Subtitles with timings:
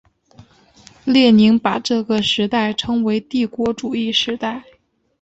[1.05, 4.63] 列宁把这个时代称为帝国主义时代。